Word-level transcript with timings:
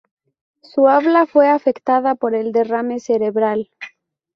Su 0.63 0.87
habla 0.87 1.27
fue 1.27 1.47
afectada 1.47 2.15
por 2.15 2.33
el 2.33 2.51
derrame 2.51 2.99
cerebral. 2.99 3.69